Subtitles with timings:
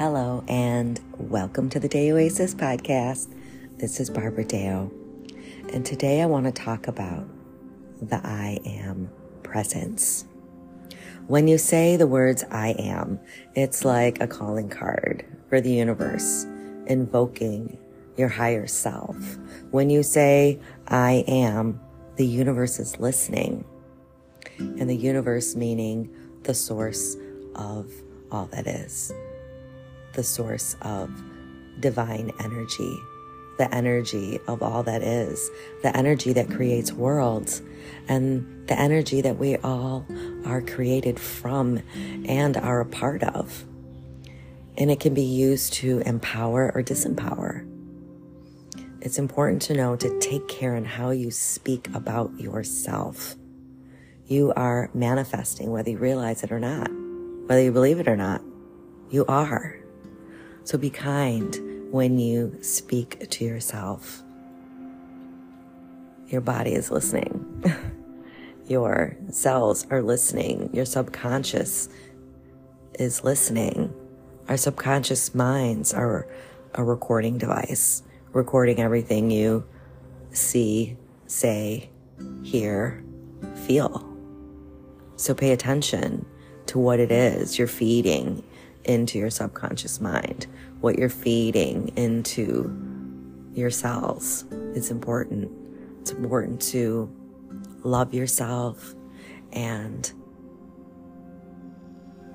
[0.00, 3.30] Hello, and welcome to the Day Oasis podcast.
[3.76, 4.90] This is Barbara Deyo,
[5.74, 7.28] and today I want to talk about
[8.00, 9.10] the I am
[9.42, 10.24] presence.
[11.26, 13.20] When you say the words I am,
[13.54, 16.46] it's like a calling card for the universe,
[16.86, 17.76] invoking
[18.16, 19.18] your higher self.
[19.70, 21.78] When you say I am,
[22.16, 23.66] the universe is listening,
[24.58, 26.08] and the universe meaning
[26.44, 27.18] the source
[27.54, 27.92] of
[28.32, 29.12] all that is
[30.14, 31.10] the source of
[31.80, 32.98] divine energy,
[33.58, 35.50] the energy of all that is,
[35.82, 37.62] the energy that creates worlds,
[38.08, 40.06] and the energy that we all
[40.44, 41.80] are created from
[42.26, 43.64] and are a part of.
[44.76, 47.66] And it can be used to empower or disempower.
[49.02, 53.34] It's important to know to take care in how you speak about yourself.
[54.26, 56.88] You are manifesting whether you realize it or not,
[57.46, 58.42] whether you believe it or not.
[59.10, 59.79] You are.
[60.64, 64.22] So be kind when you speak to yourself.
[66.28, 67.64] Your body is listening.
[68.68, 70.70] Your cells are listening.
[70.72, 71.88] Your subconscious
[72.98, 73.92] is listening.
[74.48, 76.28] Our subconscious minds are
[76.74, 79.66] a recording device, recording everything you
[80.30, 81.90] see, say,
[82.42, 83.02] hear,
[83.66, 84.06] feel.
[85.16, 86.24] So pay attention
[86.66, 88.44] to what it is you're feeding
[88.90, 90.46] into your subconscious mind,
[90.80, 92.70] what you're feeding into
[93.54, 94.44] your cells.
[94.74, 95.50] It's important.
[96.00, 97.10] It's important to
[97.84, 98.94] love yourself
[99.52, 100.12] and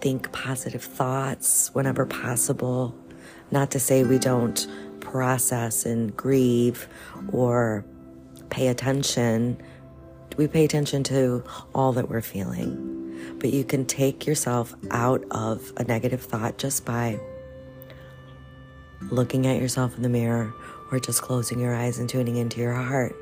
[0.00, 2.94] think positive thoughts whenever possible.
[3.50, 4.66] Not to say we don't
[5.00, 6.88] process and grieve
[7.32, 7.84] or
[8.48, 9.60] pay attention.
[10.36, 12.99] We pay attention to all that we're feeling
[13.38, 17.18] but you can take yourself out of a negative thought just by
[19.10, 20.52] looking at yourself in the mirror
[20.90, 23.14] or just closing your eyes and tuning into your heart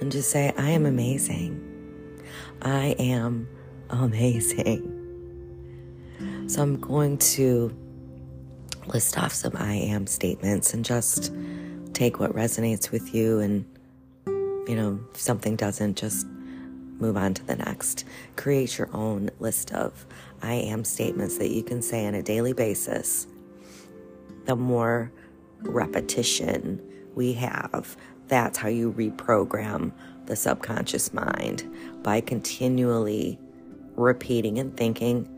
[0.00, 1.68] and just say, I am amazing.
[2.60, 3.48] I am
[3.90, 4.98] amazing.
[6.48, 7.74] So I'm going to
[8.86, 11.32] list off some I am statements and just
[11.92, 13.64] take what resonates with you and,
[14.26, 16.26] you know, if something doesn't, just
[17.02, 18.04] move on to the next.
[18.36, 20.06] Create your own list of
[20.40, 23.26] I am statements that you can say on a daily basis.
[24.46, 25.12] The more
[25.60, 26.80] repetition
[27.14, 27.96] we have,
[28.28, 29.92] that's how you reprogram
[30.26, 31.68] the subconscious mind
[32.02, 33.38] by continually
[33.96, 35.28] repeating and thinking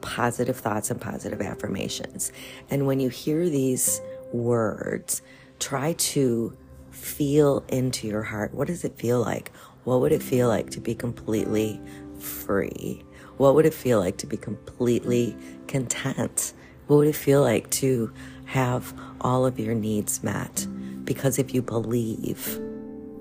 [0.00, 2.32] positive thoughts and positive affirmations.
[2.70, 4.00] And when you hear these
[4.32, 5.22] words,
[5.60, 6.56] try to
[6.90, 8.52] feel into your heart.
[8.52, 9.52] What does it feel like?
[9.84, 11.80] What would it feel like to be completely
[12.18, 13.02] free?
[13.36, 16.52] What would it feel like to be completely content?
[16.86, 18.12] What would it feel like to
[18.44, 20.66] have all of your needs met?
[21.04, 22.60] Because if you believe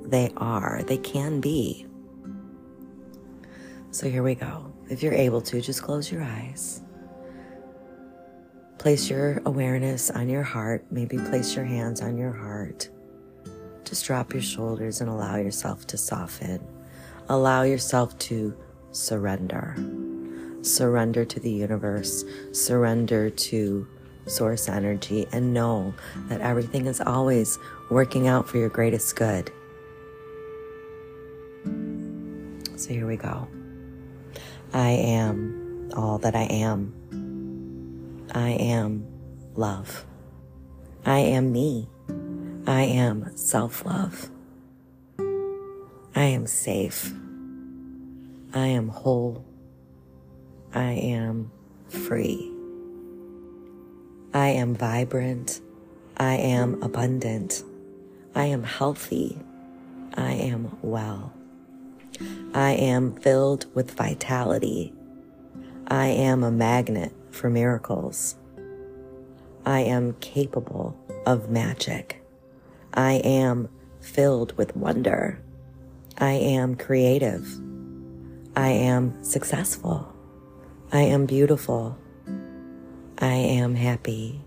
[0.03, 1.87] they are, they can be.
[3.91, 4.71] So here we go.
[4.89, 6.81] If you're able to, just close your eyes.
[8.77, 10.85] Place your awareness on your heart.
[10.91, 12.89] Maybe place your hands on your heart.
[13.91, 16.65] Just drop your shoulders and allow yourself to soften.
[17.27, 18.55] Allow yourself to
[18.93, 19.75] surrender.
[20.61, 22.23] Surrender to the universe.
[22.53, 23.85] Surrender to
[24.27, 25.93] source energy and know
[26.29, 27.59] that everything is always
[27.89, 29.51] working out for your greatest good.
[32.77, 33.49] So here we go.
[34.71, 36.93] I am all that I am.
[38.33, 39.05] I am
[39.53, 40.05] love.
[41.05, 41.89] I am me.
[42.67, 44.29] I am self love.
[46.15, 47.11] I am safe.
[48.53, 49.43] I am whole.
[50.73, 51.51] I am
[51.89, 52.51] free.
[54.33, 55.59] I am vibrant.
[56.17, 57.63] I am abundant.
[58.35, 59.39] I am healthy.
[60.13, 61.33] I am well.
[62.53, 64.93] I am filled with vitality.
[65.87, 68.35] I am a magnet for miracles.
[69.65, 72.20] I am capable of magic.
[72.93, 73.69] I am
[74.01, 75.41] filled with wonder.
[76.17, 77.47] I am creative.
[78.55, 80.13] I am successful.
[80.91, 81.97] I am beautiful.
[83.17, 84.41] I am happy.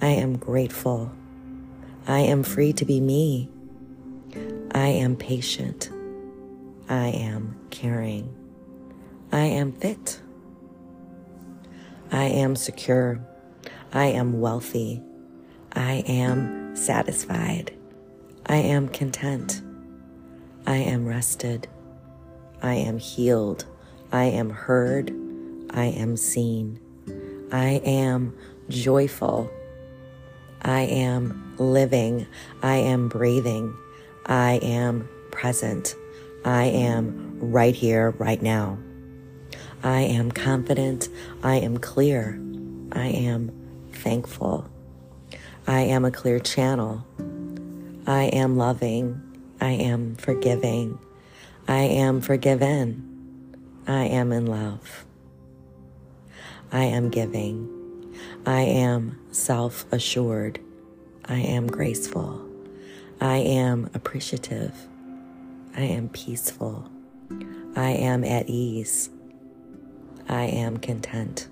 [0.00, 1.10] I am grateful.
[2.06, 3.50] I am free to be me.
[4.72, 5.90] I am patient.
[6.88, 8.34] I am caring.
[9.32, 10.20] I am fit.
[12.12, 13.20] I am secure.
[13.92, 15.02] I am wealthy.
[15.72, 17.72] I am satisfied.
[18.46, 19.60] I am content.
[20.66, 21.68] I am rested.
[22.62, 23.64] I am healed.
[24.12, 25.10] I am heard.
[25.70, 26.80] I am seen.
[27.52, 28.34] I am
[28.68, 29.50] joyful.
[30.62, 32.26] I am living.
[32.62, 33.76] I am breathing.
[34.26, 35.94] I am present.
[36.44, 38.78] I am right here, right now.
[39.82, 41.08] I am confident.
[41.42, 42.40] I am clear.
[42.92, 43.52] I am
[43.92, 44.68] thankful.
[45.68, 47.04] I am a clear channel.
[48.06, 49.20] I am loving.
[49.60, 50.98] I am forgiving.
[51.68, 53.04] I am forgiven.
[53.86, 55.04] I am in love.
[56.72, 57.68] I am giving.
[58.46, 60.58] I am self assured.
[61.26, 62.48] I am graceful.
[63.20, 64.74] I am appreciative.
[65.76, 66.90] I am peaceful.
[67.76, 69.10] I am at ease.
[70.30, 71.46] I am content.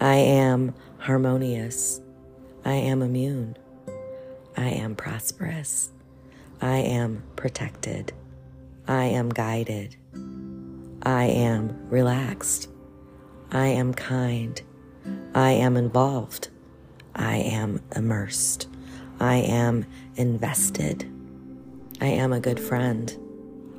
[0.00, 2.00] I am harmonious.
[2.66, 3.56] I am immune.
[4.56, 5.92] I am prosperous.
[6.60, 8.12] I am protected.
[8.88, 9.94] I am guided.
[11.04, 12.68] I am relaxed.
[13.52, 14.60] I am kind.
[15.32, 16.48] I am involved.
[17.14, 18.66] I am immersed.
[19.20, 19.86] I am
[20.16, 21.08] invested.
[22.00, 23.16] I am a good friend.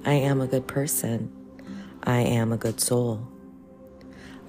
[0.06, 1.30] I am a good person.
[2.04, 3.28] I am a good soul.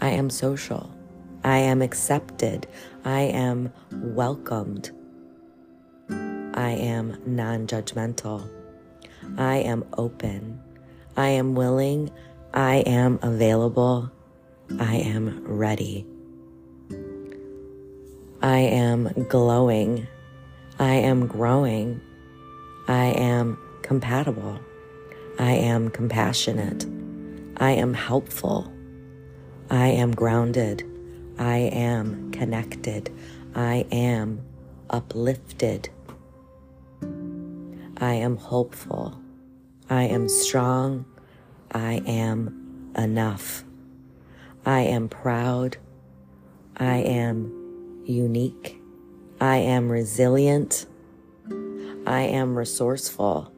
[0.00, 0.94] I am social.
[1.42, 2.68] I am accepted.
[3.08, 4.90] I am welcomed.
[6.10, 8.46] I am non judgmental.
[9.38, 10.60] I am open.
[11.16, 12.10] I am willing.
[12.52, 14.12] I am available.
[14.78, 16.06] I am ready.
[18.42, 20.06] I am glowing.
[20.78, 22.02] I am growing.
[22.88, 24.60] I am compatible.
[25.38, 26.84] I am compassionate.
[27.56, 28.70] I am helpful.
[29.70, 30.84] I am grounded.
[31.38, 33.10] I am connected.
[33.54, 34.40] I am
[34.90, 35.88] uplifted.
[38.00, 39.20] I am hopeful.
[39.88, 41.04] I am strong.
[41.72, 43.64] I am enough.
[44.66, 45.76] I am proud.
[46.76, 48.80] I am unique.
[49.40, 50.86] I am resilient.
[52.06, 53.52] I am resourceful.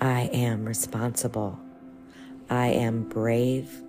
[0.00, 1.58] I am responsible.
[2.50, 3.82] I am brave.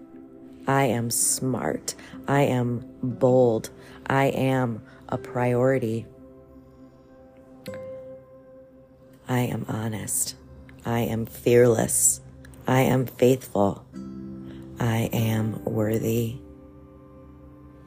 [0.67, 1.95] I am smart.
[2.27, 3.69] I am bold.
[4.07, 6.05] I am a priority.
[9.27, 10.35] I am honest.
[10.85, 12.21] I am fearless.
[12.67, 13.85] I am faithful.
[14.79, 16.37] I am worthy.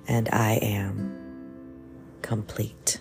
[0.08, 1.16] And I am
[2.22, 3.00] complete.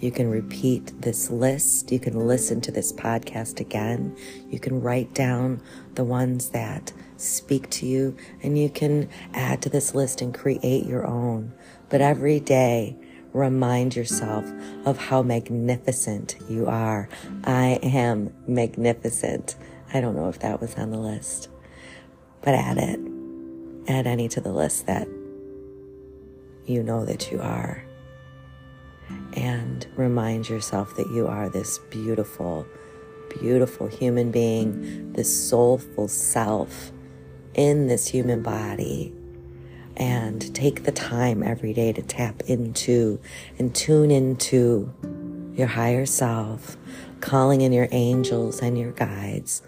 [0.00, 1.90] You can repeat this list.
[1.90, 4.16] You can listen to this podcast again.
[4.50, 5.62] You can write down
[5.94, 10.84] the ones that speak to you, and you can add to this list and create
[10.84, 11.54] your own.
[11.88, 12.96] But every day,
[13.32, 14.44] remind yourself
[14.84, 17.08] of how magnificent you are.
[17.44, 19.56] I am magnificent.
[19.94, 21.48] I don't know if that was on the list,
[22.42, 23.00] but add it.
[23.88, 25.08] Add any to the list that
[26.66, 27.85] you know that you are.
[29.34, 32.66] And remind yourself that you are this beautiful,
[33.38, 36.92] beautiful human being, this soulful self
[37.54, 39.12] in this human body.
[39.96, 43.18] And take the time every day to tap into
[43.58, 44.92] and tune into
[45.54, 46.76] your higher self,
[47.20, 49.62] calling in your angels and your guides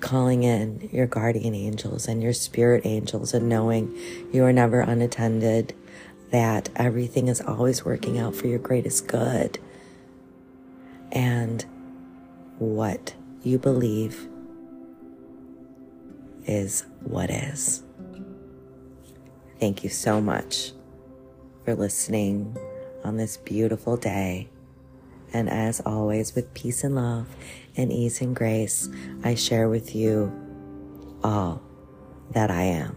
[0.00, 3.94] calling in your guardian angels and your spirit angels and knowing
[4.32, 5.74] you are never unattended,
[6.30, 9.58] that everything is always working out for your greatest good.
[11.10, 11.64] And
[12.58, 14.28] what you believe
[16.44, 17.82] is what is.
[19.60, 20.72] Thank you so much
[21.64, 22.56] for listening
[23.04, 24.48] on this beautiful day.
[25.32, 27.26] And as always, with peace and love
[27.76, 28.88] and ease and grace,
[29.22, 30.32] I share with you
[31.22, 31.62] all
[32.30, 32.96] that I am.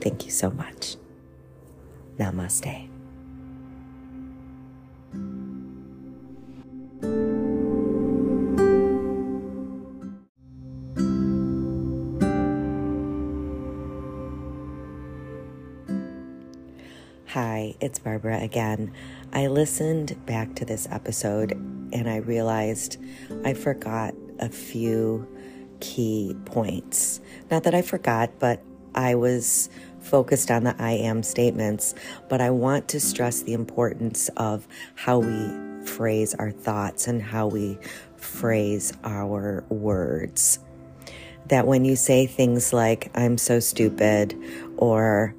[0.00, 0.96] Thank you so much.
[2.18, 2.88] Namaste.
[17.28, 18.92] Hi, it's Barbara again.
[19.34, 22.96] I listened back to this episode and I realized
[23.44, 25.28] I forgot a few
[25.80, 27.20] key points.
[27.50, 28.62] Not that I forgot, but
[28.94, 29.68] I was
[30.06, 31.94] focused on the I am statements,
[32.28, 37.48] but I want to stress the importance of how we phrase our thoughts and how
[37.48, 37.78] we
[38.16, 40.60] phrase our words.
[41.46, 44.34] That when you say things like, I'm so stupid,
[44.76, 45.34] or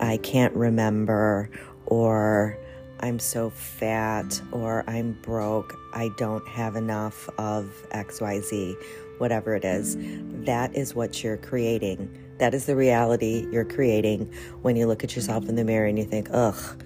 [0.00, 1.50] I can't remember,
[1.86, 2.58] or
[3.00, 8.76] I'm so fat, or I'm broke, I don't have enough of XYZ,
[9.18, 9.96] whatever it is,
[10.44, 15.14] that is what you're creating That is the reality you're creating when you look at
[15.14, 16.82] yourself in the mirror and you think, ugh,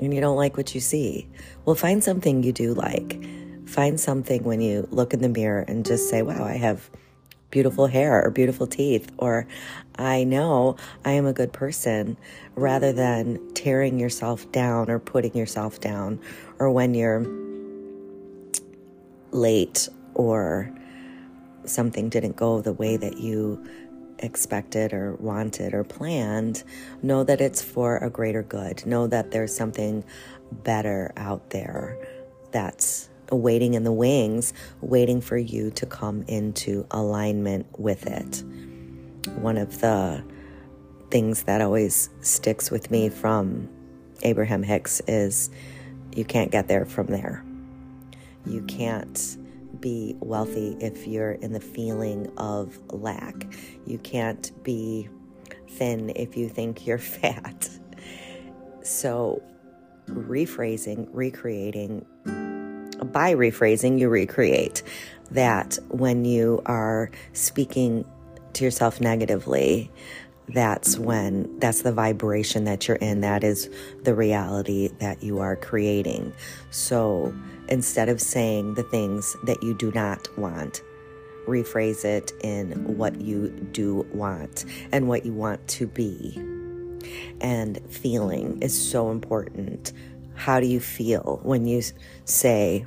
[0.00, 1.28] and you don't like what you see.
[1.64, 3.24] Well, find something you do like.
[3.66, 6.90] Find something when you look in the mirror and just say, wow, I have
[7.50, 9.46] beautiful hair or beautiful teeth, or
[9.96, 12.16] I know I am a good person,
[12.54, 16.20] rather than tearing yourself down or putting yourself down,
[16.58, 17.26] or when you're
[19.30, 20.70] late or
[21.64, 23.64] something didn't go the way that you
[24.18, 26.64] expected or wanted or planned,
[27.02, 28.84] know that it's for a greater good.
[28.86, 30.04] Know that there's something
[30.52, 31.98] better out there
[32.50, 38.42] that's waiting in the wings, waiting for you to come into alignment with it.
[39.40, 40.24] One of the
[41.10, 43.68] things that always sticks with me from
[44.22, 45.50] Abraham Hicks is
[46.14, 47.44] you can't get there from there.
[48.46, 49.36] You can't
[49.80, 53.46] be wealthy if you're in the feeling of lack.
[53.86, 55.08] You can't be
[55.70, 57.68] thin if you think you're fat.
[58.82, 59.42] So,
[60.06, 62.06] rephrasing, recreating,
[63.12, 64.82] by rephrasing, you recreate
[65.30, 68.04] that when you are speaking
[68.54, 69.90] to yourself negatively,
[70.50, 73.20] that's when that's the vibration that you're in.
[73.20, 73.68] That is
[74.02, 76.32] the reality that you are creating.
[76.70, 77.34] So
[77.68, 80.82] instead of saying the things that you do not want,
[81.46, 86.34] rephrase it in what you do want and what you want to be.
[87.40, 89.92] And feeling is so important.
[90.34, 91.82] How do you feel when you
[92.24, 92.86] say,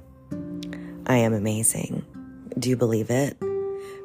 [1.06, 2.06] I am amazing?
[2.58, 3.38] Do you believe it?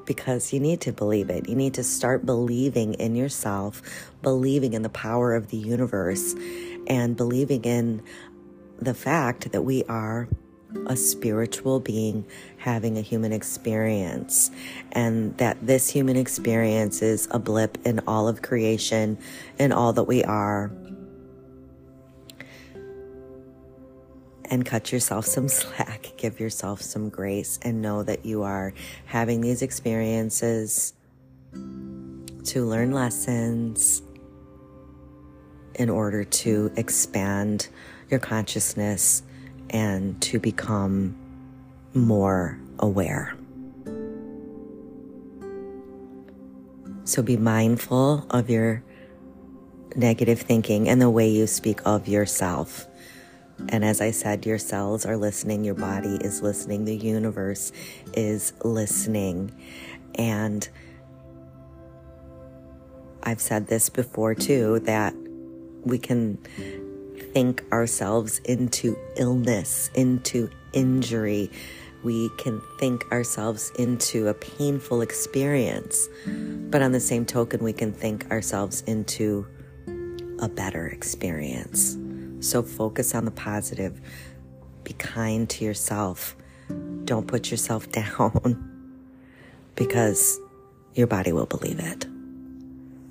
[0.06, 1.48] Because you need to believe it.
[1.48, 3.82] You need to start believing in yourself,
[4.22, 6.34] believing in the power of the universe,
[6.86, 8.02] and believing in
[8.78, 10.28] the fact that we are
[10.86, 12.26] a spiritual being
[12.58, 14.50] having a human experience,
[14.92, 19.18] and that this human experience is a blip in all of creation
[19.58, 20.70] and all that we are.
[24.48, 28.72] And cut yourself some slack, give yourself some grace, and know that you are
[29.06, 30.94] having these experiences
[31.52, 34.02] to learn lessons
[35.74, 37.68] in order to expand
[38.08, 39.22] your consciousness
[39.70, 41.16] and to become
[41.92, 43.36] more aware.
[47.04, 48.82] So be mindful of your
[49.94, 52.86] negative thinking and the way you speak of yourself.
[53.68, 57.72] And as I said, your cells are listening, your body is listening, the universe
[58.14, 59.52] is listening.
[60.14, 60.68] And
[63.22, 65.14] I've said this before too that
[65.84, 66.38] we can
[67.32, 71.50] think ourselves into illness, into injury.
[72.04, 76.08] We can think ourselves into a painful experience.
[76.26, 79.46] But on the same token, we can think ourselves into
[80.38, 81.98] a better experience.
[82.40, 84.00] So focus on the positive.
[84.84, 86.36] Be kind to yourself.
[87.04, 88.72] Don't put yourself down
[89.74, 90.38] because
[90.94, 92.06] your body will believe it.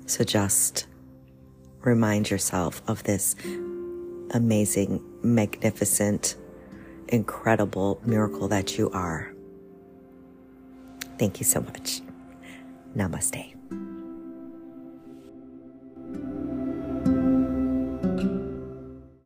[0.06, 0.86] So just
[1.82, 3.34] remind yourself of this
[4.32, 6.36] amazing, magnificent,
[7.08, 9.32] incredible miracle that you are.
[11.18, 12.02] Thank you so much.
[12.96, 13.55] Namaste.